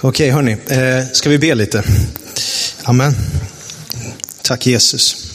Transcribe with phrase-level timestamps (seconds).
[0.00, 0.56] Okej, hörni.
[0.68, 1.82] Eh, ska vi be lite?
[2.82, 3.14] Amen.
[4.42, 5.25] Tack Jesus.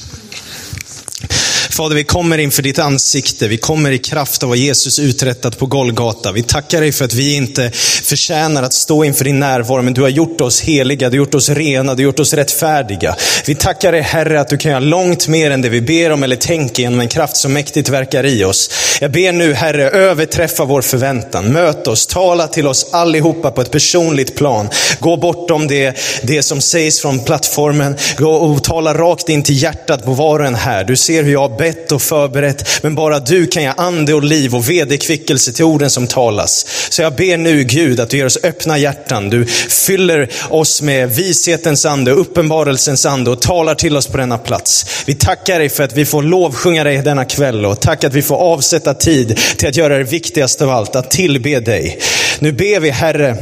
[1.73, 3.47] Fader, vi kommer inför ditt ansikte.
[3.47, 6.31] Vi kommer i kraft av vad Jesus uträttat på Golgata.
[6.31, 7.71] Vi tackar dig för att vi inte
[8.03, 11.35] förtjänar att stå inför din närvaro, men du har gjort oss heliga, du har gjort
[11.35, 13.15] oss rena, du har gjort oss rättfärdiga.
[13.45, 16.23] Vi tackar dig Herre att du kan göra långt mer än det vi ber om
[16.23, 18.69] eller tänker genom en kraft som mäktigt verkar i oss.
[19.01, 21.45] Jag ber nu Herre, överträffa vår förväntan.
[21.45, 24.69] Möt oss, tala till oss allihopa på ett personligt plan.
[24.99, 27.95] Gå bortom det, det som sägs från plattformen.
[28.17, 30.83] Gå och tala rakt in till hjärtat på var och en här.
[30.83, 34.55] Du ser hur jag bett och förberett, men bara du kan ge ande och liv
[34.55, 36.65] och vederkvickelse till orden som talas.
[36.89, 39.29] Så jag ber nu Gud att du ger oss öppna hjärtan.
[39.29, 44.85] Du fyller oss med vishetens ande, uppenbarelsens ande och talar till oss på denna plats.
[45.05, 48.21] Vi tackar dig för att vi får lovsjunga dig denna kväll och tack att vi
[48.21, 51.99] får avsätta tid till att göra det viktigaste av allt, att tillbe dig.
[52.39, 53.37] Nu ber vi Herre,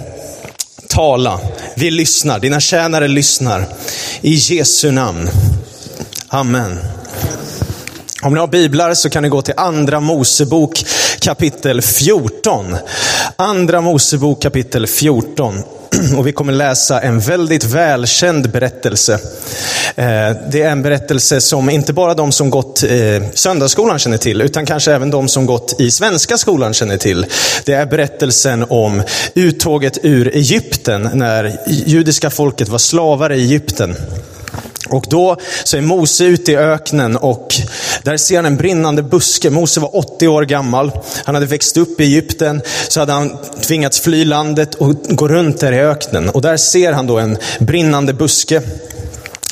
[0.88, 1.40] tala.
[1.76, 3.66] Vi lyssnar, dina tjänare lyssnar.
[4.22, 5.30] I Jesu namn.
[6.28, 6.80] Amen.
[8.22, 10.86] Om ni har biblar så kan ni gå till Andra Mosebok
[11.20, 12.76] kapitel 14.
[13.36, 15.64] Andra Mosebok kapitel 14.
[16.17, 19.14] Och vi kommer läsa en väldigt välkänd berättelse.
[19.95, 24.42] Eh, det är en berättelse som inte bara de som gått i söndagsskolan känner till,
[24.42, 27.26] utan kanske även de som gått i svenska skolan känner till.
[27.66, 29.02] Det är berättelsen om
[29.33, 33.95] uttåget ur Egypten, när judiska folket var slavar i Egypten.
[34.88, 37.55] Och då så är Mose ute i öknen och
[38.03, 39.49] där ser han en brinnande buske.
[39.49, 40.91] Mose var 80 år gammal.
[41.25, 45.59] Han hade växt upp i Egypten, så hade han tvingats fly landet och gå runt
[45.59, 46.30] där i öknen.
[46.30, 48.61] Och där ser han då en brinnande buske.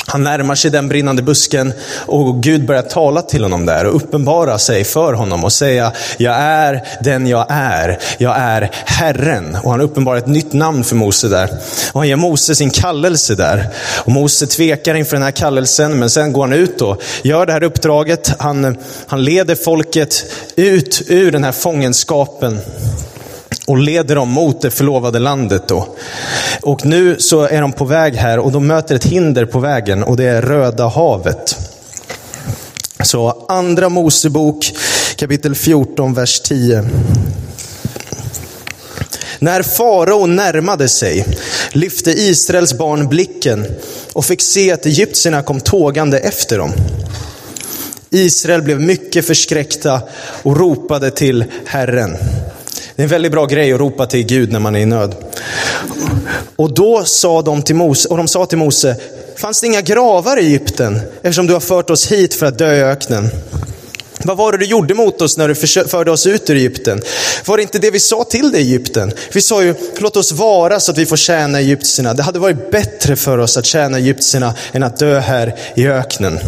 [0.09, 1.73] Han närmar sig den brinnande busken
[2.05, 6.35] och Gud börjar tala till honom där och uppenbara sig för honom och säga, jag
[6.35, 9.57] är den jag är, jag är Herren.
[9.63, 11.49] Och han uppenbarar ett nytt namn för Mose där.
[11.91, 13.67] Och han ger Mose sin kallelse där.
[13.95, 17.53] Och Mose tvekar inför den här kallelsen, men sen går han ut och gör det
[17.53, 18.33] här uppdraget.
[18.39, 20.25] Han, han leder folket
[20.55, 22.59] ut ur den här fångenskapen
[23.67, 25.63] och leder dem mot det förlovade landet.
[25.67, 25.87] Då.
[26.61, 30.03] Och nu så är de på väg här och de möter ett hinder på vägen
[30.03, 31.55] och det är Röda havet.
[33.03, 34.73] Så andra Mosebok
[35.15, 36.89] kapitel 14, vers 10.
[39.39, 41.25] När farao närmade sig
[41.71, 43.65] lyfte Israels barn blicken
[44.13, 46.71] och fick se att egyptierna kom tågande efter dem.
[48.09, 50.01] Israel blev mycket förskräckta
[50.43, 52.17] och ropade till Herren.
[52.97, 55.15] Det är en väldigt bra grej att ropa till Gud när man är i nöd.
[56.55, 58.95] Och då sa de till Mose, och de sa till Mose,
[59.35, 62.75] fanns det inga gravar i Egypten eftersom du har fört oss hit för att dö
[62.75, 63.29] i öknen?
[64.23, 65.55] Vad var det du gjorde mot oss när du
[65.87, 67.01] förde oss ut ur Egypten?
[67.45, 69.11] Var det inte det vi sa till dig i Egypten?
[69.33, 72.13] Vi sa ju, låt oss vara så att vi får tjäna egyptierna.
[72.13, 76.39] Det hade varit bättre för oss att tjäna egyptierna än att dö här i öknen.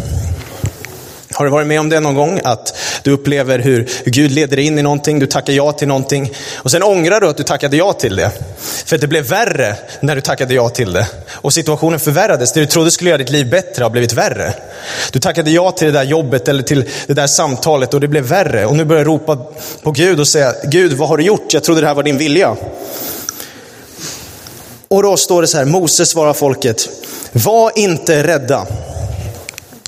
[1.39, 2.41] Har du varit med om det någon gång?
[2.43, 6.31] Att du upplever hur Gud leder dig in i någonting, du tackar ja till någonting
[6.55, 8.31] och sen ångrar du att du tackade ja till det.
[8.85, 11.07] För att det blev värre när du tackade ja till det.
[11.31, 14.53] Och situationen förvärrades, det du trodde skulle göra ditt liv bättre har blivit värre.
[15.11, 18.23] Du tackade ja till det där jobbet eller till det där samtalet och det blev
[18.23, 18.65] värre.
[18.65, 19.37] Och nu börjar du ropa
[19.83, 21.53] på Gud och säga, Gud vad har du gjort?
[21.53, 22.55] Jag trodde det här var din vilja.
[24.87, 26.89] Och då står det så här, Moses svarar folket,
[27.31, 28.67] var inte rädda.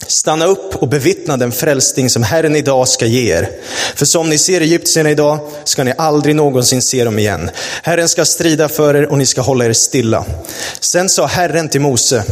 [0.07, 3.49] Stanna upp och bevittna den frälsning som Herren idag ska ge er.
[3.95, 7.49] För som ni ser egyptierna idag ska ni aldrig någonsin se dem igen.
[7.83, 10.25] Herren ska strida för er och ni ska hålla er stilla.
[10.79, 12.23] Sen sa Herren till Mose,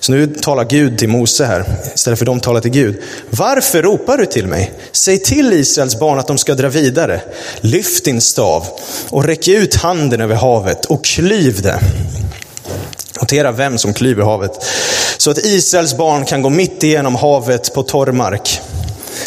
[0.00, 3.02] så nu talar Gud till Mose här, istället för de talar till Gud.
[3.30, 4.72] Varför ropar du till mig?
[4.92, 7.20] Säg till Israels barn att de ska dra vidare.
[7.60, 8.66] Lyft din stav
[9.10, 11.80] och räck ut handen över havet och klyv det.
[13.20, 14.64] Notera vem som klyver havet.
[15.18, 18.60] Så att Israels barn kan gå mitt igenom havet på torr mark.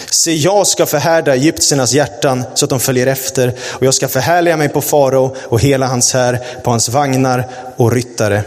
[0.10, 4.58] Se, jag ska förhärda egyptiernas hjärtan så att de följer efter och jag ska förhärliga
[4.58, 7.48] mig på farao och hela hans här, på hans vagnar
[7.78, 8.44] och ryttare.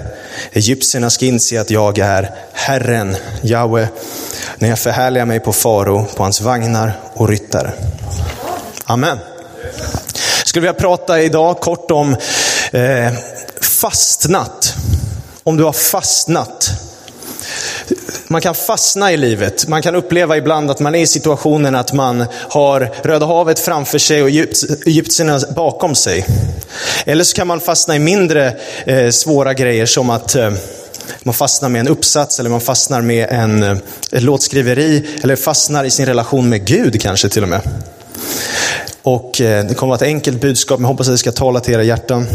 [0.53, 3.89] Egyptierna ska inse att jag är Herren, Jahwe,
[4.57, 7.73] när jag förhärligar mig på farao, på hans vagnar och ryttare.
[8.85, 9.19] Amen.
[10.39, 12.17] Jag skulle vilja prata idag kort om
[12.73, 13.13] eh,
[13.61, 14.75] fastnat.
[15.45, 16.71] Om du har fastnat.
[18.29, 19.69] Man kan fastna i livet.
[19.69, 23.99] Man kan uppleva ibland att man är i situationen att man har Röda havet framför
[23.99, 24.29] sig och
[24.87, 26.27] egyptierna bakom sig.
[27.05, 28.57] Eller så kan man fastna i mindre
[28.87, 30.53] eh, svåra grejer som att eh,
[31.23, 33.77] man fastnar med en uppsats eller man fastnar med en, eh,
[34.13, 37.61] ett låtskriveri eller fastnar i sin relation med Gud kanske till och med.
[39.03, 41.33] Och eh, det kommer att vara ett enkelt budskap, men jag hoppas att det ska
[41.33, 42.27] tala till era hjärtan.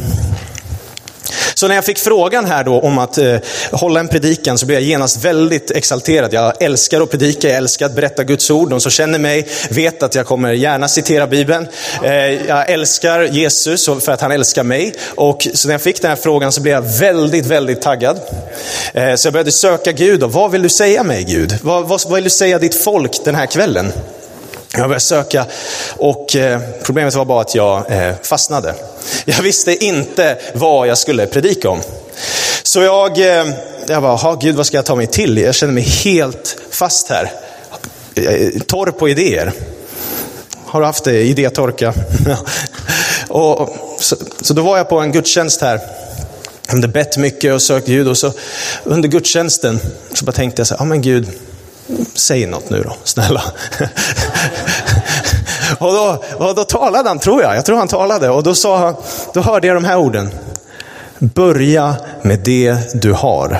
[1.57, 3.37] Så när jag fick frågan här då om att eh,
[3.71, 6.33] hålla en predikan så blev jag genast väldigt exalterad.
[6.33, 8.69] Jag älskar att predika, jag älskar att berätta Guds ord.
[8.69, 11.67] De som känner mig vet att jag kommer gärna citera Bibeln.
[12.03, 14.93] Eh, jag älskar Jesus för att han älskar mig.
[15.15, 18.19] Och så när jag fick den här frågan så blev jag väldigt, väldigt taggad.
[18.93, 21.57] Eh, så jag började söka Gud och vad vill du säga mig Gud?
[21.61, 23.91] Vad, vad, vad vill du säga ditt folk den här kvällen?
[24.73, 25.45] Jag började söka
[25.97, 28.73] och eh, problemet var bara att jag eh, fastnade.
[29.29, 31.81] Jag visste inte vad jag skulle predika om.
[32.63, 33.47] Så jag, eh,
[33.87, 35.37] jag bara, Gud vad ska jag ta mig till?
[35.37, 37.31] Jag känner mig helt fast här.
[38.67, 39.53] Torr på idéer.
[40.65, 41.21] Har du haft det?
[41.21, 41.93] Idétorka?
[43.27, 45.79] och, så, så då var jag på en gudstjänst här.
[46.65, 48.33] Jag hade bett mycket och sökt Gud och så
[48.83, 49.79] under gudstjänsten
[50.13, 51.27] så bara tänkte jag så här, ja men Gud,
[52.13, 53.43] säg något nu då, snälla.
[55.79, 57.55] och, då, och då talade han, tror jag.
[57.55, 58.29] Jag tror han talade.
[58.29, 58.95] Och då, sa han,
[59.33, 60.29] då hörde jag de här orden.
[61.19, 63.59] Börja med det du har.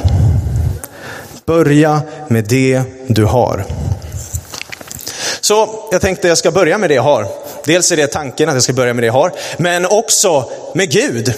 [1.46, 3.66] Börja med det du har.
[5.42, 7.28] Så jag tänkte jag ska börja med det jag har.
[7.66, 10.92] Dels är det tanken att jag ska börja med det jag har, men också med
[10.92, 11.34] Gud.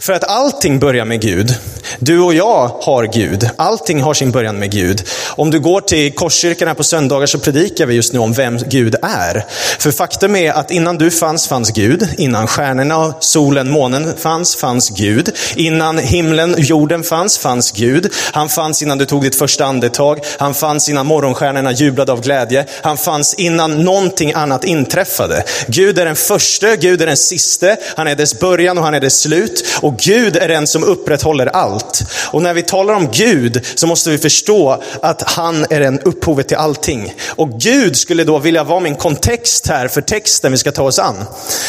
[0.00, 1.54] För att allting börjar med Gud.
[1.98, 3.50] Du och jag har Gud.
[3.56, 5.02] Allting har sin början med Gud.
[5.28, 8.58] Om du går till Korskyrkan här på söndagar så predikar vi just nu om vem
[8.58, 9.44] Gud är.
[9.78, 12.08] För faktum är att innan du fanns, fanns Gud.
[12.18, 15.30] Innan stjärnorna, solen, månen fanns, fanns Gud.
[15.56, 18.12] Innan himlen, jorden fanns, fanns Gud.
[18.32, 20.18] Han fanns innan du tog ditt första andetag.
[20.38, 22.66] Han fanns innan morgonstjärnorna jublade av glädje.
[22.82, 25.44] Han fanns innan någonting annat inträffade.
[25.66, 27.76] Gud är den första, Gud är den siste.
[27.96, 29.64] Han är dess början och han är dess slut.
[29.80, 32.04] Och Gud är den som upprätthåller allt allt.
[32.32, 36.48] Och när vi talar om Gud så måste vi förstå att han är den upphovet
[36.48, 37.14] till allting.
[37.28, 40.98] Och Gud skulle då vilja vara min kontext här för texten vi ska ta oss
[40.98, 41.16] an.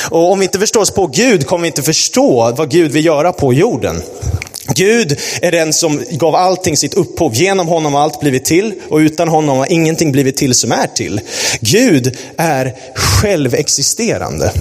[0.10, 3.06] Och om vi inte förstår oss på Gud kommer vi inte förstå vad Gud vill
[3.06, 4.04] göra på jorden.
[4.75, 7.34] Gud är den som gav allting sitt upphov.
[7.36, 10.88] Genom honom har allt blivit till och utan honom har ingenting blivit till som är
[10.88, 11.22] till.
[11.60, 14.52] Gud är självexisterande.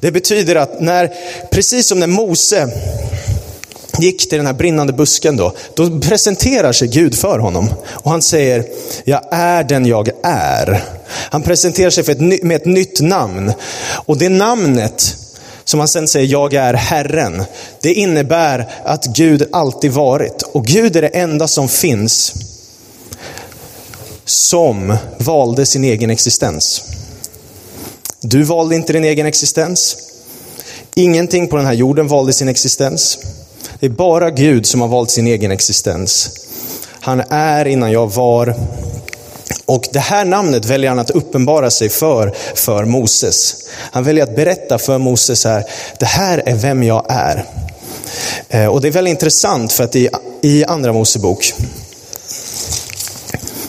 [0.00, 1.10] Det betyder att när,
[1.50, 2.68] precis som när Mose
[3.98, 7.68] gick till den här brinnande busken då, då presenterar sig Gud för honom.
[7.88, 8.64] Och han säger,
[9.04, 10.82] jag är den jag är.
[11.08, 13.52] Han presenterar sig ett, med ett nytt namn.
[14.06, 15.16] Och det namnet,
[15.64, 17.44] som han sen säger, jag är Herren.
[17.80, 20.42] Det innebär att Gud alltid varit.
[20.42, 22.34] Och Gud är det enda som finns
[24.24, 26.82] som valde sin egen existens.
[28.20, 29.96] Du valde inte din egen existens.
[30.94, 33.18] Ingenting på den här jorden valde sin existens.
[33.80, 36.30] Det är bara Gud som har valt sin egen existens.
[37.00, 38.54] Han är innan jag var.
[39.64, 43.56] Och det här namnet väljer han att uppenbara sig för, för Moses.
[43.76, 45.64] Han väljer att berätta för Moses här,
[45.98, 47.44] det här är vem jag är.
[48.48, 50.08] Eh, och det är väldigt intressant för att i,
[50.42, 51.54] i andra Mosebok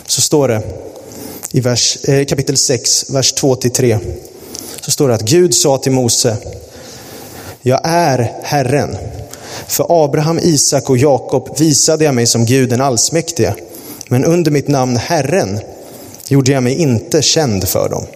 [0.06, 0.62] så står det
[1.50, 3.98] i vers, eh, kapitel 6, vers 2-3.
[4.80, 6.36] Så står det att Gud sa till Mose,
[7.62, 8.96] jag är Herren
[9.68, 13.54] för Abraham, Isak och Jakob visade jag mig som Gud den allsmäktige,
[14.08, 15.60] men under mitt namn Herren
[16.28, 18.06] gjorde jag mig inte känd för dem.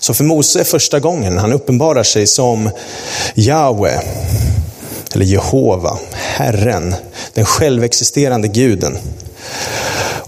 [0.00, 2.70] Så för Mose är första gången han uppenbarar sig som
[3.34, 4.00] Jahwe,
[5.14, 6.94] eller Jehova, Herren,
[7.34, 8.98] den självexisterande guden.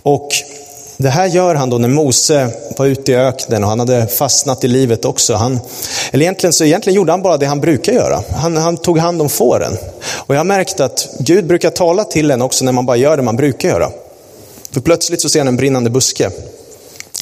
[0.03, 0.29] Och
[0.97, 4.65] det här gör han då när Mose var ute i öknen och han hade fastnat
[4.65, 5.35] i livet också.
[5.35, 5.61] Han,
[6.13, 8.23] eller egentligen, så egentligen gjorde han bara det han brukar göra.
[8.37, 9.77] Han, han tog hand om fåren.
[10.15, 13.17] Och jag har märkt att Gud brukar tala till en också när man bara gör
[13.17, 13.91] det man brukar göra.
[14.71, 16.31] För plötsligt så ser han en brinnande buske.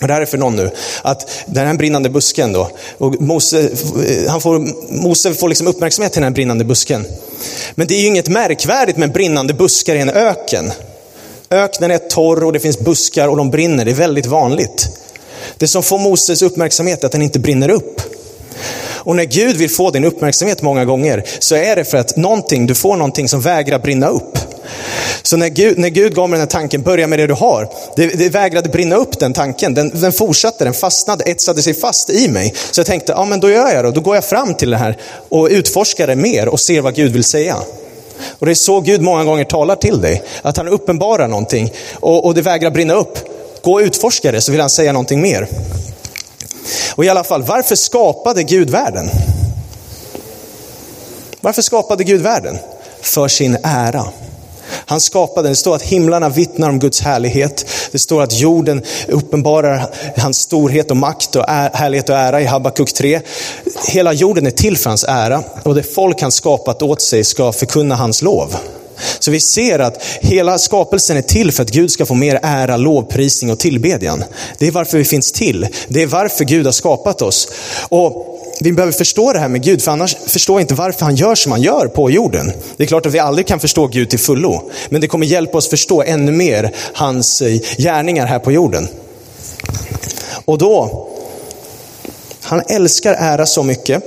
[0.02, 0.70] Och det här är för någon nu,
[1.02, 3.70] att den här brinnande busken då, och Mose,
[4.28, 4.58] han får,
[5.02, 7.06] Mose får liksom uppmärksamhet till den här brinnande busken.
[7.74, 10.72] Men det är ju inget märkvärdigt med brinnande buskar i en öken.
[11.54, 13.84] Öknen är torr och det finns buskar och de brinner.
[13.84, 14.88] Det är väldigt vanligt.
[15.58, 18.00] Det som får Moses uppmärksamhet är att den inte brinner upp.
[19.04, 22.66] Och när Gud vill få din uppmärksamhet många gånger så är det för att någonting,
[22.66, 24.38] du får någonting som vägrar brinna upp.
[25.22, 27.68] Så när Gud, när Gud gav mig den här tanken, börja med det du har.
[27.96, 29.74] Det, det vägrade brinna upp den tanken.
[29.74, 32.54] Den, den fortsatte, den fastnade, etsade sig fast i mig.
[32.70, 33.90] Så jag tänkte, ja men då gör jag det.
[33.90, 37.12] Då går jag fram till det här och utforskar det mer och ser vad Gud
[37.12, 37.56] vill säga.
[38.38, 40.22] Och det är så Gud många gånger talar till dig.
[40.42, 43.18] Att han uppenbarar någonting och, och det vägrar brinna upp.
[43.62, 45.48] Gå och utforska det så vill han säga någonting mer.
[46.94, 49.10] Och i alla fall, varför skapade Gud världen?
[51.40, 52.58] Varför skapade Gud världen?
[53.00, 54.04] För sin ära.
[54.86, 57.66] Han skapade, det står att himlarna vittnar om Guds härlighet.
[57.92, 62.92] Det står att jorden uppenbarar hans storhet och makt och härlighet och ära i Habakuk
[62.92, 63.20] 3.
[63.88, 67.52] Hela jorden är till för hans ära och det folk han skapat åt sig ska
[67.52, 68.56] förkunna hans lov.
[69.18, 72.76] Så vi ser att hela skapelsen är till för att Gud ska få mer ära,
[72.76, 74.24] lovprisning och tillbedjan.
[74.58, 75.66] Det är varför vi finns till.
[75.88, 77.48] Det är varför Gud har skapat oss.
[77.88, 81.16] Och vi behöver förstå det här med Gud, för annars förstår jag inte varför han
[81.16, 82.52] gör som han gör på jorden.
[82.76, 85.58] Det är klart att vi aldrig kan förstå Gud till fullo, men det kommer hjälpa
[85.58, 88.88] oss förstå ännu mer hans eh, gärningar här på jorden.
[90.44, 91.08] Och då,
[92.40, 94.02] han älskar ära så mycket.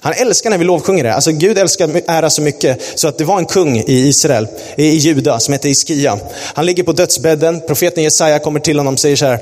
[0.00, 1.14] Han älskar när vi lovsjunger det.
[1.14, 4.88] Alltså Gud älskar ära så mycket så att det var en kung i Israel, i
[4.88, 6.18] Juda, som hette Iskia.
[6.54, 9.38] Han ligger på dödsbädden, profeten Jesaja kommer till honom och säger så här,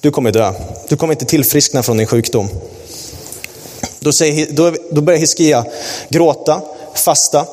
[0.00, 0.52] du kommer dö.
[0.88, 2.48] Du kommer inte tillfriskna från din sjukdom.
[4.02, 5.64] Då, säger, då, då börjar Hiskia
[6.08, 6.60] gråta,
[6.94, 7.46] fasta,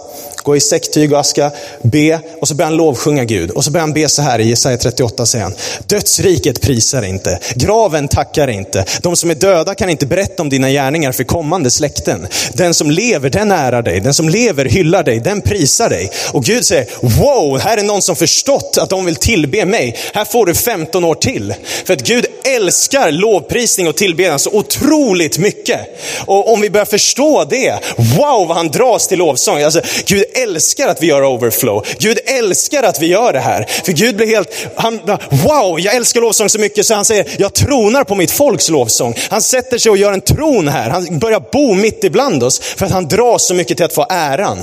[0.49, 1.51] gå i säcktyg och aska,
[1.81, 3.51] be och så börjar han lovsjunga Gud.
[3.51, 5.53] Och så börjar han be så här i Jesaja 38 säger han.
[5.87, 8.85] Dödsriket prisar inte, graven tackar inte.
[9.01, 12.27] De som är döda kan inte berätta om dina gärningar för kommande släkten.
[12.53, 13.99] Den som lever, den ärar dig.
[13.99, 16.11] Den som lever hyllar dig, den prisar dig.
[16.31, 19.97] Och Gud säger, wow, här är någon som förstått att de vill tillbe mig.
[20.13, 21.53] Här får du 15 år till.
[21.85, 22.25] För att Gud
[22.55, 25.79] älskar lovprisning och tillbedjan så otroligt mycket.
[26.25, 29.61] Och om vi börjar förstå det, wow vad han dras till lovsång.
[29.61, 31.85] Alltså, Gud älskar att vi gör overflow.
[31.99, 33.65] Gud älskar att vi gör det här.
[33.85, 37.53] För Gud blir helt, han, wow, jag älskar lovsång så mycket så han säger, jag
[37.53, 39.15] tronar på mitt folks lovsång.
[39.29, 40.89] Han sätter sig och gör en tron här.
[40.89, 44.05] Han börjar bo mitt ibland oss för att han dras så mycket till att få
[44.09, 44.57] äran.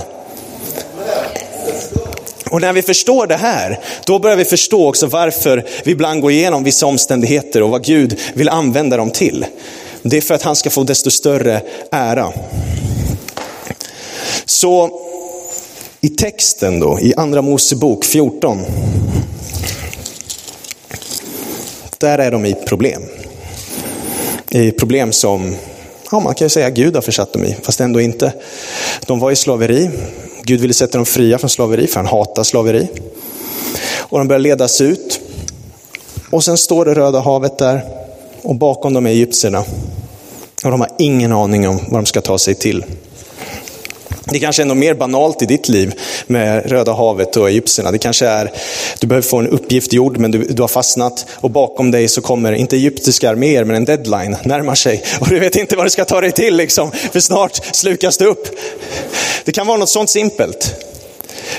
[2.50, 6.30] Och när vi förstår det här, då börjar vi förstå också varför vi ibland går
[6.30, 9.46] igenom vissa omständigheter och vad Gud vill använda dem till.
[10.02, 12.32] Det är för att han ska få desto större ära.
[14.44, 15.05] Så
[16.06, 18.58] i texten då, i Andra Mosebok 14.
[21.98, 23.02] Där är de i problem.
[24.50, 25.56] I problem som,
[26.10, 28.32] ja man kan ju säga Gud har försatt dem i, fast ändå inte.
[29.06, 29.90] De var i slaveri.
[30.42, 32.88] Gud ville sätta dem fria från slaveri, för han hatar slaveri.
[33.98, 35.20] Och de börjar ledas ut.
[36.30, 37.80] Och sen står det Röda havet där
[38.42, 39.64] och bakom dem är egyptierna.
[40.64, 42.84] Och de har ingen aning om vad de ska ta sig till.
[44.30, 45.94] Det kanske är något mer banalt i ditt liv
[46.26, 47.90] med Röda havet och egyptierna.
[47.90, 48.52] Det kanske är,
[49.00, 52.20] du behöver få en uppgift gjord men du, du har fastnat och bakom dig så
[52.20, 55.04] kommer, inte egyptiska arméer, men en deadline närmar sig.
[55.20, 58.26] Och du vet inte vad du ska ta dig till liksom, för snart slukas du
[58.26, 58.48] upp.
[59.44, 60.85] Det kan vara något sånt simpelt.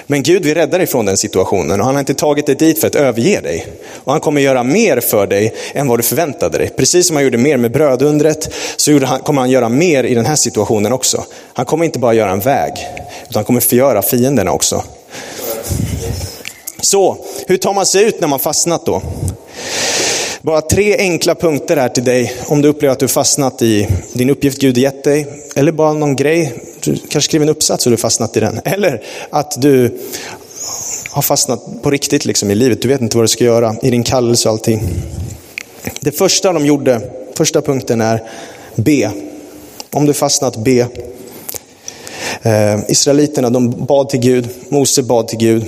[0.08, 2.80] Men Gud vill rädda dig från den situationen och han har inte tagit dig dit
[2.80, 3.68] för att överge dig.
[4.04, 6.70] Och han kommer göra mer för dig än vad du förväntade dig.
[6.70, 10.36] Precis som han gjorde mer med brödundret så kommer han göra mer i den här
[10.36, 11.24] situationen också.
[11.54, 12.74] Han kommer inte bara göra en väg,
[13.30, 14.84] utan han kommer förgöra fienderna också.
[16.82, 17.18] Så,
[17.48, 19.02] hur tar man sig ut när man fastnat då?
[20.42, 24.30] Bara tre enkla punkter här till dig om du upplever att du fastnat i din
[24.30, 25.28] uppgift Gud gett dig.
[25.56, 26.54] Eller bara någon grej,
[26.84, 28.60] du kanske skriver en uppsats och du fastnat i den.
[28.66, 29.98] Eller att du
[31.10, 32.82] har fastnat på riktigt liksom i livet.
[32.82, 34.84] Du vet inte vad du ska göra i din kallelse och allting.
[36.00, 37.02] Det första de gjorde,
[37.38, 38.24] första punkten är
[38.76, 39.12] be.
[39.92, 40.88] Om du fastnat, be.
[42.42, 45.66] Eh, Israeliterna de bad till Gud, Mose bad till Gud.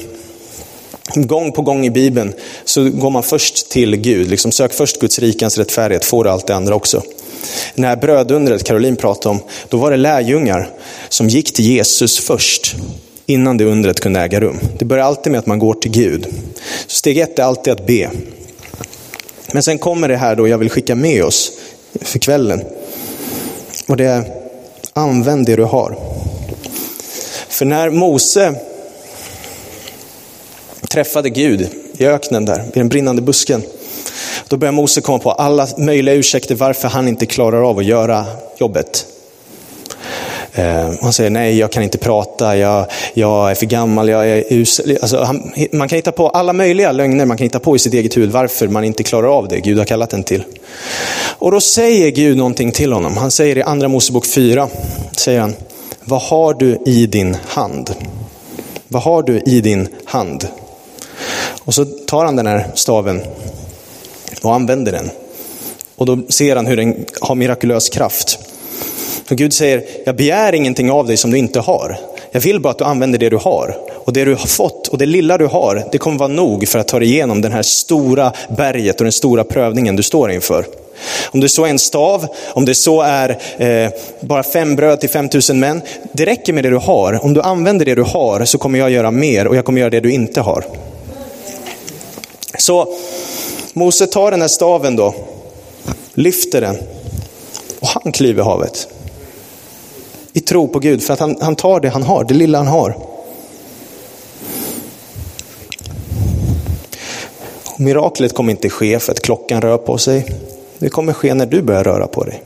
[1.15, 2.33] Gång på gång i Bibeln
[2.65, 4.29] så går man först till Gud.
[4.29, 7.03] Liksom sök först Guds rikens rättfärdighet, får du allt det andra också.
[7.75, 10.69] När brödundret Caroline pratade om, då var det lärjungar
[11.09, 12.75] som gick till Jesus först
[13.25, 14.59] innan det undret kunde äga rum.
[14.79, 16.27] Det börjar alltid med att man går till Gud.
[16.87, 18.09] Så steg ett är alltid att be.
[19.53, 21.51] Men sen kommer det här då jag vill skicka med oss
[22.01, 22.61] för kvällen.
[23.87, 24.23] Och det är,
[24.93, 25.97] använd det du har.
[27.49, 28.55] För när Mose
[30.89, 33.63] träffade Gud i öknen där, vid den brinnande busken.
[34.47, 38.25] Då börjar Mose komma på alla möjliga ursäkter varför han inte klarar av att göra
[38.57, 39.05] jobbet.
[40.53, 44.43] Eh, han säger nej, jag kan inte prata, jag, jag är för gammal, jag är
[44.53, 44.97] usel.
[45.01, 47.93] Alltså, han, man kan hitta på alla möjliga lögner man kan hitta på i sitt
[47.93, 50.43] eget huvud varför man inte klarar av det Gud har kallat en till.
[51.21, 53.17] Och då säger Gud någonting till honom.
[53.17, 54.69] Han säger i andra Mosebok 4,
[55.11, 55.55] säger han,
[56.03, 57.95] vad har du i din hand?
[58.87, 60.47] Vad har du i din hand?
[61.59, 63.21] Och så tar han den här staven
[64.41, 65.09] och använder den.
[65.95, 68.39] Och då ser han hur den har mirakulös kraft.
[69.29, 71.97] Och Gud säger, jag begär ingenting av dig som du inte har.
[72.31, 73.77] Jag vill bara att du använder det du har.
[73.89, 76.79] Och det du har fått och det lilla du har, det kommer vara nog för
[76.79, 80.65] att ta dig igenom det här stora berget och den stora prövningen du står inför.
[81.31, 83.89] Om det så är en stav, om det så är eh,
[84.19, 85.81] bara fem bröd till 5000 män.
[86.11, 87.25] Det räcker med det du har.
[87.25, 89.89] Om du använder det du har så kommer jag göra mer och jag kommer göra
[89.89, 90.63] det du inte har.
[92.57, 92.93] Så
[93.73, 95.15] Mose tar den här staven då,
[96.13, 96.77] lyfter den
[97.79, 98.87] och han klyver havet.
[100.33, 102.67] I tro på Gud, för att han, han tar det han har, det lilla han
[102.67, 102.97] har.
[107.65, 110.25] Och miraklet kommer inte ske för att klockan rör på sig.
[110.79, 112.43] Det kommer ske när du börjar röra på dig.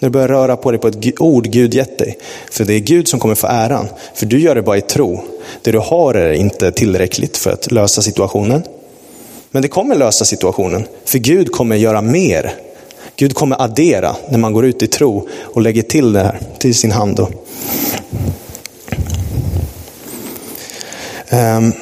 [0.00, 2.18] När du börjar röra på dig på ett ord Gud gett dig.
[2.50, 3.88] För det är Gud som kommer få äran.
[4.14, 5.24] För du gör det bara i tro.
[5.62, 8.62] Det du har är inte tillräckligt för att lösa situationen.
[9.54, 10.86] Men det kommer lösa situationen.
[11.04, 12.54] För Gud kommer göra mer.
[13.16, 16.74] Gud kommer addera när man går ut i tro och lägger till det här till
[16.74, 17.16] sin hand.
[17.16, 17.28] Då.
[21.28, 21.72] Ehm,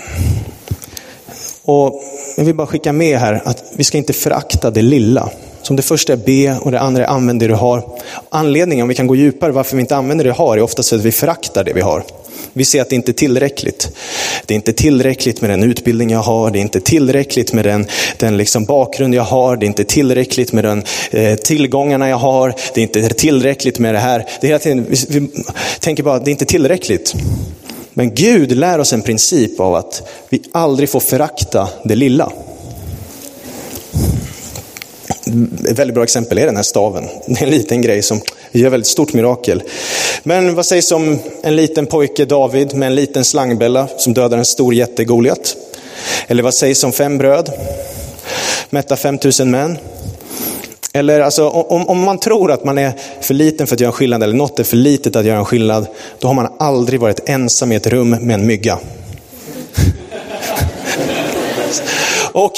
[1.63, 2.03] och
[2.37, 5.31] jag vill bara skicka med här att vi ska inte förakta det lilla.
[5.63, 7.99] Som det första är be och det andra är använd det du har.
[8.31, 10.93] Anledningen, om vi kan gå djupare, varför vi inte använder det vi har är oftast
[10.93, 12.05] att vi föraktar det vi har.
[12.53, 13.89] Vi ser att det inte är tillräckligt.
[14.47, 17.87] Det är inte tillräckligt med den utbildning jag har, det är inte tillräckligt med den,
[18.19, 22.55] den liksom bakgrund jag har, det är inte tillräckligt med den eh, tillgångarna jag har,
[22.75, 24.27] det är inte tillräckligt med det här.
[24.41, 25.29] Det är hela tiden, vi, vi
[25.81, 27.15] tänker bara, att det är inte tillräckligt.
[27.95, 32.33] Men Gud lär oss en princip av att vi aldrig får förakta det lilla.
[35.69, 37.09] Ett väldigt bra exempel är den här staven.
[37.27, 38.21] Det är en liten grej som
[38.53, 39.63] gör väldigt stort mirakel.
[40.23, 44.45] Men vad sägs om en liten pojke, David, med en liten slangbella som dödar en
[44.45, 45.57] stor jätte, Goliat?
[46.27, 47.51] Eller vad sägs om fem bröd,
[48.71, 49.79] mätta 5000 män?
[50.93, 53.93] Eller alltså, om, om man tror att man är för liten för att göra en
[53.93, 55.87] skillnad, eller något är för litet att göra en skillnad,
[56.19, 58.79] då har man aldrig varit ensam i ett rum med en mygga.
[62.33, 62.53] Och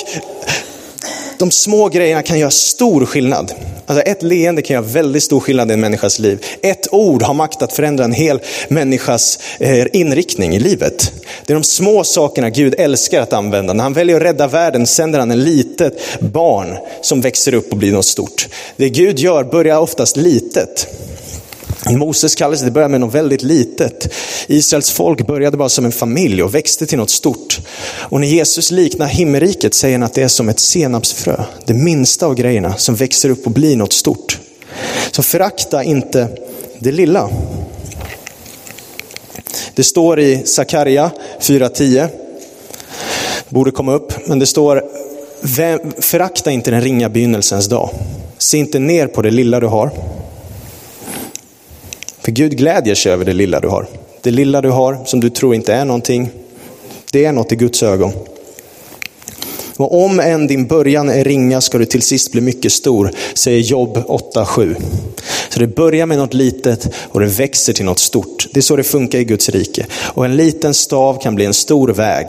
[1.38, 3.52] de små grejerna kan göra stor skillnad.
[3.86, 6.44] Alltså ett leende kan göra väldigt stor skillnad i en människas liv.
[6.62, 11.12] Ett ord har makt att förändra en hel människas eh, inriktning i livet.
[11.46, 13.72] Det är de små sakerna Gud älskar att använda.
[13.72, 17.78] När han väljer att rädda världen sänder han en litet barn som växer upp och
[17.78, 18.48] blir något stort.
[18.76, 20.88] Det Gud gör börjar oftast litet.
[21.90, 24.14] Moses kallelse det började med något väldigt litet.
[24.46, 27.60] Israels folk började bara som en familj och växte till något stort.
[27.98, 31.44] Och när Jesus liknar himmelriket säger han att det är som ett senapsfrö.
[31.66, 34.38] Det minsta av grejerna som växer upp och blir något stort.
[35.10, 36.28] Så förakta inte
[36.78, 37.30] det lilla.
[39.74, 42.08] Det står i Sakarja 4.10.
[43.48, 44.82] Borde komma upp, men det står
[45.98, 47.90] Förakta inte den ringa begynnelsens dag.
[48.38, 49.90] Se inte ner på det lilla du har.
[52.24, 53.86] För Gud glädjer sig över det lilla du har.
[54.22, 56.30] Det lilla du har som du tror inte är någonting,
[57.12, 58.12] det är något i Guds ögon.
[59.76, 63.60] Och om än din början är ringa ska du till sist bli mycket stor, säger
[63.60, 64.76] Jobb 8.7.
[65.48, 68.46] Så det börjar med något litet och det växer till något stort.
[68.52, 69.86] Det är så det funkar i Guds rike.
[69.92, 72.26] Och en liten stav kan bli en stor väg.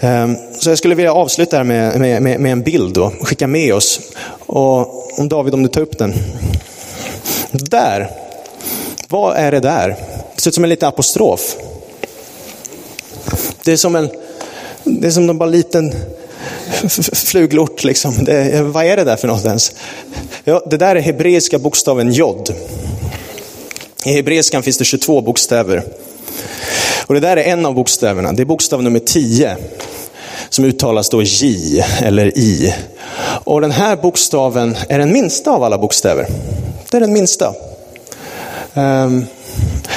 [0.00, 3.46] Ehm, så jag skulle vilja avsluta här med, med, med, med en bild och skicka
[3.46, 4.00] med oss.
[4.46, 6.14] Och om David, om du tar upp den.
[7.50, 8.10] Där.
[9.08, 9.96] Vad är det där?
[10.34, 11.56] Det ser ut som en liten apostrof.
[13.64, 14.10] Det är som en,
[14.84, 15.94] det är som en bara liten
[17.12, 18.24] fluglort liksom.
[18.24, 19.72] Det, vad är det där för något ens?
[20.44, 22.54] Ja, det där är hebreiska bokstaven jod.
[24.04, 25.82] I hebreiskan finns det 22 bokstäver.
[27.06, 29.56] Och det där är en av bokstäverna, det är bokstav nummer 10
[30.48, 32.74] som uttalas då J eller I.
[33.44, 36.26] Och den här bokstaven är den minsta av alla bokstäver.
[36.90, 37.54] Det är den minsta.
[38.74, 39.26] Um,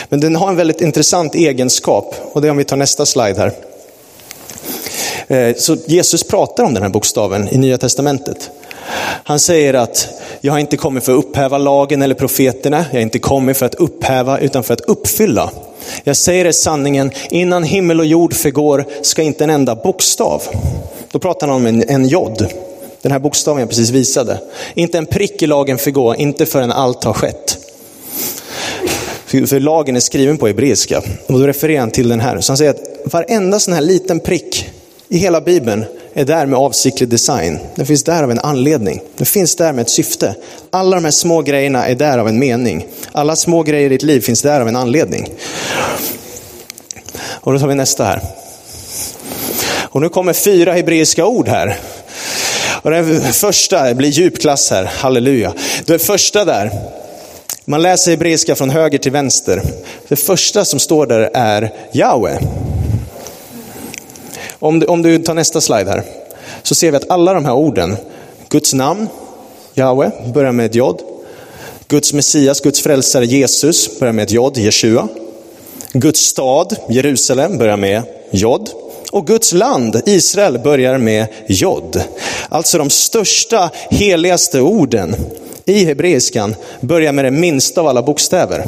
[0.10, 3.40] men den har en väldigt intressant egenskap och det är om vi tar nästa slide
[3.40, 3.52] här.
[5.28, 8.50] Ehm, så Jesus pratar om den här bokstaven i Nya Testamentet.
[9.24, 10.08] Han säger att
[10.42, 12.86] jag har inte kommit för att upphäva lagen eller profeterna.
[12.92, 15.50] Jag har inte kommit för att upphäva utan för att uppfylla.
[16.04, 20.44] Jag säger er sanningen, innan himmel och jord förgår ska inte en enda bokstav.
[21.12, 22.48] Då pratar han om en, en jod.
[23.02, 24.40] Den här bokstaven jag precis visade.
[24.74, 27.58] Inte en prick i lagen förgå, inte förrän allt har skett.
[29.26, 31.02] För, för lagen är skriven på hebreiska.
[31.28, 32.42] Och då refererar han till den här.
[32.42, 34.70] Så han säger att varenda sån här liten prick
[35.08, 37.60] i hela Bibeln är där med avsiktlig design.
[37.76, 39.02] Den finns där av en anledning.
[39.18, 40.36] Den finns där med ett syfte.
[40.70, 42.88] Alla de här små grejerna är där av en mening.
[43.12, 45.30] Alla små grejer i ditt liv finns där av en anledning.
[47.24, 48.22] Och då tar vi nästa här.
[49.82, 51.80] Och nu kommer fyra hebreiska ord här.
[52.82, 55.54] Och den första det blir djupklass här, halleluja.
[55.86, 56.72] Det första där,
[57.66, 59.62] man läser hebreiska från höger till vänster.
[60.08, 62.40] Det första som står där är Yahweh.
[64.62, 66.04] Om du, om du tar nästa slide här.
[66.64, 67.98] så ser vi att alla de här orden,
[68.50, 69.08] Guds namn,
[69.74, 71.02] Jahwe, börjar med ett jod.
[71.88, 75.08] Guds Messias, Guds frälsare Jesus börjar med ett jod, Jeshua.
[75.94, 78.70] Guds stad, Jerusalem, börjar med jod.
[79.12, 82.04] Och Guds land, Israel, börjar med jod.
[82.50, 85.16] Alltså de största, heligaste orden
[85.66, 88.66] i hebreiskan börjar med det minsta av alla bokstäver.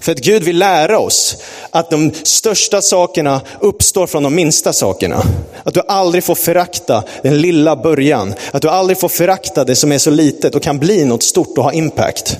[0.00, 1.36] För att Gud vill lära oss
[1.70, 5.22] att de största sakerna uppstår från de minsta sakerna.
[5.64, 8.34] Att du aldrig får förakta den lilla början.
[8.50, 11.58] Att du aldrig får förakta det som är så litet och kan bli något stort
[11.58, 12.38] och ha impact.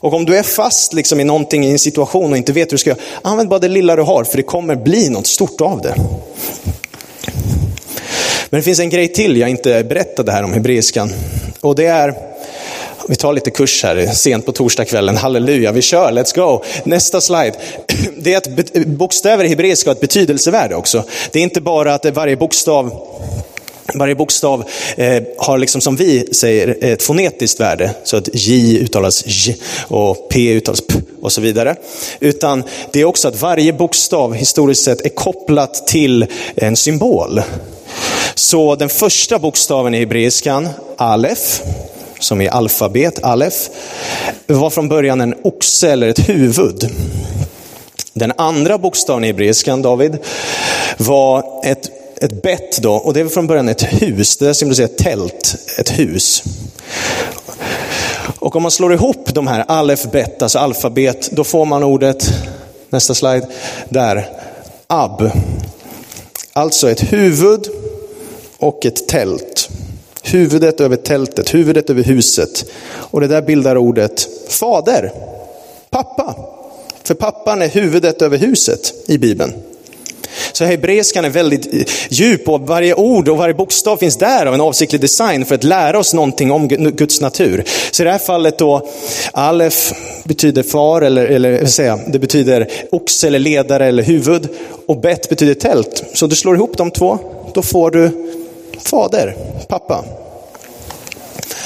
[0.00, 2.70] Och om du är fast liksom i någonting, i en situation och inte vet hur
[2.70, 5.60] du ska göra, använd bara det lilla du har, för det kommer bli något stort
[5.60, 5.94] av det.
[8.50, 11.12] Men det finns en grej till jag inte berättade här om hebreiskan.
[11.60, 12.14] Och det är,
[13.08, 16.62] vi tar lite kurs här sent på torsdagskvällen, halleluja, vi kör, let's go.
[16.84, 17.52] Nästa slide.
[18.16, 21.04] Det är att bokstäver i hebreiska har ett betydelsevärde också.
[21.30, 22.90] Det är inte bara att varje bokstav
[23.94, 24.64] varje bokstav
[24.96, 29.56] eh, har liksom som vi säger ett fonetiskt värde, så att J uttalas J
[29.88, 31.76] och P uttalas P och så vidare.
[32.20, 37.42] Utan det är också att varje bokstav historiskt sett är kopplat till en symbol.
[38.34, 41.62] Så den första bokstaven i hebreiskan, Alef,
[42.18, 43.68] som är alfabet, Alef,
[44.46, 46.90] var från början en oxe eller ett huvud.
[48.12, 50.18] Den andra bokstaven i hebreiskan, David,
[50.98, 54.36] var ett ett bett då, och det var från början ett hus.
[54.36, 56.42] Det där symboliserar ett tält, ett hus.
[58.38, 62.32] Och om man slår ihop de här alef, bet, alltså alfabet, då får man ordet,
[62.90, 63.46] nästa slide,
[63.88, 64.28] där,
[64.86, 65.30] ab.
[66.52, 67.66] Alltså ett huvud
[68.58, 69.68] och ett tält.
[70.32, 72.64] Huvudet över tältet, huvudet över huset.
[72.92, 75.12] Och det där bildar ordet fader,
[75.90, 76.34] pappa.
[77.02, 79.52] För pappan är huvudet över huset i Bibeln.
[80.52, 84.60] Så hebreiskan är väldigt djup och varje ord och varje bokstav finns där av en
[84.60, 87.64] avsiktlig design för att lära oss någonting om Guds natur.
[87.90, 88.88] Så i det här fallet då,
[89.32, 89.92] Alef
[90.24, 94.48] betyder far, eller, eller säga, det betyder oxe eller ledare eller huvud.
[94.86, 96.04] Och Bet betyder tält.
[96.14, 97.18] Så du slår ihop de två,
[97.54, 98.25] då får du
[98.86, 99.36] fader,
[99.68, 100.04] pappa.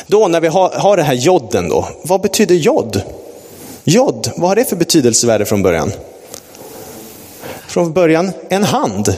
[0.06, 3.02] Då när vi har, har det här jodden då, vad betyder jod?
[3.85, 5.92] Jod, vad har det för betydelsevärde från början?
[7.70, 9.16] från början en hand.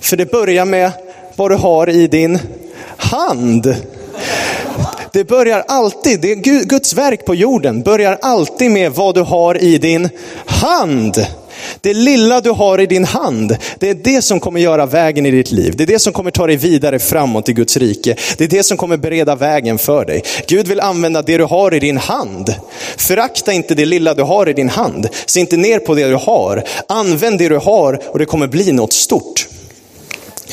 [0.00, 0.90] För det börjar med
[1.36, 2.38] vad du har i din
[2.96, 3.76] hand.
[5.12, 9.62] Det börjar alltid, det är Guds verk på jorden, börjar alltid med vad du har
[9.62, 10.08] i din
[10.46, 11.26] hand.
[11.80, 15.30] Det lilla du har i din hand, det är det som kommer göra vägen i
[15.30, 15.74] ditt liv.
[15.76, 18.16] Det är det som kommer ta dig vidare framåt i Guds rike.
[18.36, 20.22] Det är det som kommer bereda vägen för dig.
[20.46, 22.54] Gud vill använda det du har i din hand.
[22.96, 25.08] Förakta inte det lilla du har i din hand.
[25.26, 26.64] Se inte ner på det du har.
[26.88, 29.48] Använd det du har och det kommer bli något stort.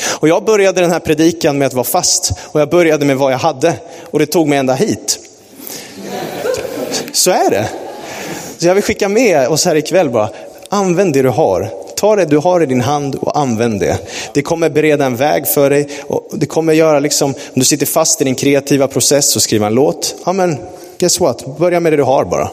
[0.04, 3.32] Och jag började den här predikan med att vara fast och jag började med vad
[3.32, 3.74] jag hade
[4.10, 5.18] och det tog mig ända hit.
[7.12, 7.68] Så är det.
[8.58, 10.30] Så jag vill skicka med oss här ikväll bara,
[10.74, 11.70] Använd det du har.
[11.96, 13.98] Ta det du har i din hand och använd det.
[14.34, 15.88] Det kommer bereda en väg för dig.
[16.06, 19.66] Och det kommer göra, liksom, om du sitter fast i din kreativa process och skriver
[19.66, 20.56] en låt, ja men
[20.98, 22.50] guess what, börja med det du har bara.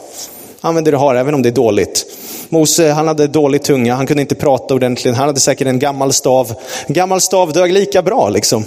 [0.60, 2.06] Använd det du har, även om det är dåligt.
[2.48, 6.12] Mose, han hade dålig tunga, han kunde inte prata ordentligt, han hade säkert en gammal
[6.12, 6.54] stav.
[6.86, 8.64] En gammal stav dög lika bra liksom.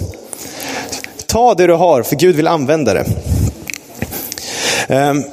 [1.26, 3.04] Ta det du har, för Gud vill använda det.
[4.88, 5.24] Um,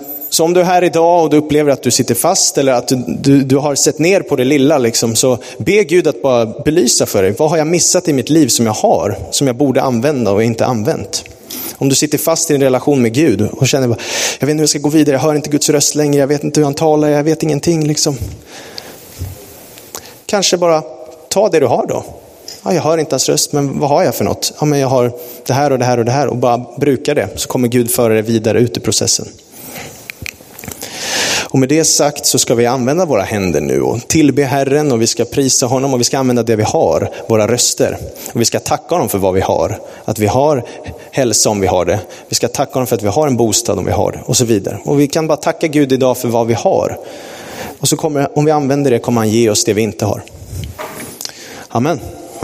[0.41, 2.87] så om du är här idag och du upplever att du sitter fast eller att
[2.87, 6.45] du, du, du, har sett ner på det lilla, liksom, så be Gud att bara
[6.45, 7.31] belysa för dig.
[7.37, 10.43] Vad har jag missat i mitt liv som jag har, som jag borde använda och
[10.43, 11.23] inte använt?
[11.77, 14.59] Om du sitter fast i en relation med Gud och känner, jag vet inte hur
[14.59, 16.73] jag ska gå vidare, jag hör inte Guds röst längre, jag vet inte hur han
[16.73, 17.87] talar, jag vet ingenting.
[17.87, 18.17] Liksom.
[20.25, 20.83] Kanske bara
[21.29, 22.03] ta det du har då.
[22.63, 24.53] Ja, jag hör inte hans röst, men vad har jag för något?
[24.59, 25.11] Ja, men jag har
[25.45, 27.91] det här och det här och det här och bara bruka det, så kommer Gud
[27.91, 29.27] föra dig vidare ut i processen.
[31.51, 35.01] Och med det sagt så ska vi använda våra händer nu och tillbe Herren och
[35.01, 37.97] vi ska prisa honom och vi ska använda det vi har, våra röster.
[38.33, 39.79] Och vi ska tacka honom för vad vi har.
[40.05, 40.65] Att vi har
[41.11, 41.99] hälsa om vi har det.
[42.29, 44.37] Vi ska tacka honom för att vi har en bostad om vi har det och
[44.37, 44.79] så vidare.
[44.83, 46.99] Och vi kan bara tacka Gud idag för vad vi har.
[47.79, 50.23] Och så kommer, om vi använder det kommer han ge oss det vi inte har.
[51.69, 51.99] Amen.